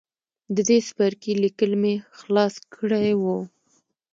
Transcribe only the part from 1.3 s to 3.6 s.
ليکل مې خلاص کړي وو.